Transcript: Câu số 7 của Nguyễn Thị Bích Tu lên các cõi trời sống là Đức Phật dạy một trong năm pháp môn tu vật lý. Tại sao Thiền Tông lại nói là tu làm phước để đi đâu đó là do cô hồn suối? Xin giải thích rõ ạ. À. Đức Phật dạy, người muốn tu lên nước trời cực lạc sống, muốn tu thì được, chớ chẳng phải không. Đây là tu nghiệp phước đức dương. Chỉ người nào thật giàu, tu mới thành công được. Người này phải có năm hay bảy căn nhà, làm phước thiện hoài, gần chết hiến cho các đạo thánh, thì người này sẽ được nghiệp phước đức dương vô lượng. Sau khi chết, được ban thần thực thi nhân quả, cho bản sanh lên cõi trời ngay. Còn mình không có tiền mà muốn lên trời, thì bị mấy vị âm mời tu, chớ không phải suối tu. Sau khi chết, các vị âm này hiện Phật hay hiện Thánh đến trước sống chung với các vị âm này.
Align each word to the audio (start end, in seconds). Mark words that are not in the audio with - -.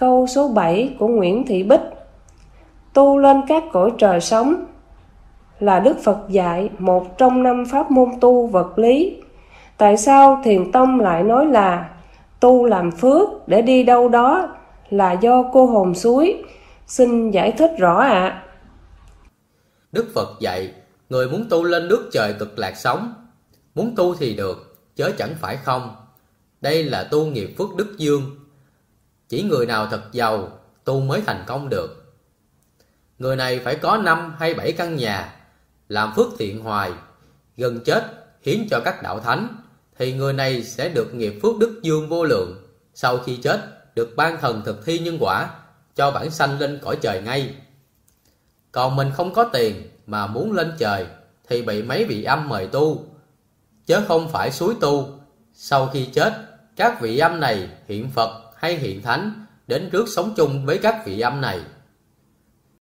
Câu 0.00 0.26
số 0.26 0.48
7 0.48 0.96
của 0.98 1.08
Nguyễn 1.08 1.46
Thị 1.46 1.62
Bích 1.62 1.80
Tu 2.94 3.18
lên 3.18 3.40
các 3.48 3.64
cõi 3.72 3.92
trời 3.98 4.20
sống 4.20 4.64
là 5.58 5.80
Đức 5.80 5.96
Phật 6.04 6.18
dạy 6.28 6.70
một 6.78 7.18
trong 7.18 7.42
năm 7.42 7.64
pháp 7.70 7.90
môn 7.90 8.08
tu 8.20 8.46
vật 8.46 8.78
lý. 8.78 9.22
Tại 9.76 9.96
sao 9.96 10.40
Thiền 10.44 10.72
Tông 10.72 11.00
lại 11.00 11.22
nói 11.22 11.46
là 11.46 11.90
tu 12.40 12.64
làm 12.64 12.90
phước 12.90 13.28
để 13.48 13.62
đi 13.62 13.82
đâu 13.82 14.08
đó 14.08 14.56
là 14.90 15.12
do 15.12 15.42
cô 15.52 15.66
hồn 15.66 15.94
suối? 15.94 16.42
Xin 16.86 17.30
giải 17.30 17.52
thích 17.52 17.70
rõ 17.78 18.00
ạ. 18.00 18.08
À. 18.08 18.42
Đức 19.92 20.06
Phật 20.14 20.28
dạy, 20.40 20.72
người 21.08 21.28
muốn 21.28 21.46
tu 21.50 21.64
lên 21.64 21.88
nước 21.88 22.08
trời 22.12 22.34
cực 22.38 22.58
lạc 22.58 22.76
sống, 22.76 23.14
muốn 23.74 23.94
tu 23.96 24.14
thì 24.14 24.34
được, 24.34 24.78
chớ 24.96 25.12
chẳng 25.18 25.34
phải 25.40 25.56
không. 25.56 25.94
Đây 26.60 26.84
là 26.84 27.08
tu 27.10 27.26
nghiệp 27.26 27.54
phước 27.58 27.76
đức 27.76 27.94
dương. 27.98 28.22
Chỉ 29.30 29.42
người 29.42 29.66
nào 29.66 29.86
thật 29.86 30.02
giàu, 30.12 30.58
tu 30.84 31.00
mới 31.00 31.22
thành 31.26 31.44
công 31.46 31.68
được. 31.68 32.14
Người 33.18 33.36
này 33.36 33.58
phải 33.58 33.76
có 33.76 33.96
năm 33.96 34.34
hay 34.38 34.54
bảy 34.54 34.72
căn 34.72 34.96
nhà, 34.96 35.36
làm 35.88 36.12
phước 36.16 36.26
thiện 36.38 36.62
hoài, 36.62 36.92
gần 37.56 37.80
chết 37.84 38.04
hiến 38.42 38.66
cho 38.70 38.80
các 38.84 39.02
đạo 39.02 39.20
thánh, 39.20 39.56
thì 39.98 40.12
người 40.12 40.32
này 40.32 40.62
sẽ 40.62 40.88
được 40.88 41.14
nghiệp 41.14 41.38
phước 41.42 41.58
đức 41.58 41.80
dương 41.82 42.08
vô 42.08 42.24
lượng. 42.24 42.68
Sau 42.94 43.18
khi 43.18 43.36
chết, 43.36 43.60
được 43.94 44.16
ban 44.16 44.40
thần 44.40 44.62
thực 44.64 44.84
thi 44.86 44.98
nhân 44.98 45.16
quả, 45.20 45.50
cho 45.94 46.10
bản 46.10 46.30
sanh 46.30 46.58
lên 46.58 46.78
cõi 46.82 46.98
trời 47.00 47.22
ngay. 47.22 47.54
Còn 48.72 48.96
mình 48.96 49.10
không 49.14 49.34
có 49.34 49.44
tiền 49.44 49.90
mà 50.06 50.26
muốn 50.26 50.52
lên 50.52 50.72
trời, 50.78 51.06
thì 51.48 51.62
bị 51.62 51.82
mấy 51.82 52.04
vị 52.04 52.24
âm 52.24 52.48
mời 52.48 52.66
tu, 52.66 53.04
chớ 53.86 54.02
không 54.08 54.28
phải 54.28 54.52
suối 54.52 54.74
tu. 54.80 55.08
Sau 55.54 55.86
khi 55.86 56.06
chết, 56.06 56.32
các 56.76 57.00
vị 57.00 57.18
âm 57.18 57.40
này 57.40 57.68
hiện 57.88 58.10
Phật 58.10 58.49
hay 58.60 58.76
hiện 58.76 59.02
Thánh 59.02 59.46
đến 59.66 59.88
trước 59.92 60.08
sống 60.16 60.34
chung 60.36 60.66
với 60.66 60.78
các 60.78 61.02
vị 61.06 61.20
âm 61.20 61.40
này. 61.40 61.60